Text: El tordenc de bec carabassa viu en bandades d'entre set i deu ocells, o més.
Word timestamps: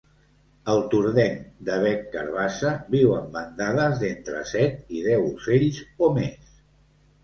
El 0.71 0.79
tordenc 0.93 1.43
de 1.67 1.75
bec 1.83 2.09
carabassa 2.17 2.73
viu 2.97 3.15
en 3.19 3.31
bandades 3.37 4.03
d'entre 4.03 4.45
set 4.57 5.01
i 5.01 5.09
deu 5.13 5.31
ocells, 5.33 5.83
o 6.07 6.15
més. 6.23 6.63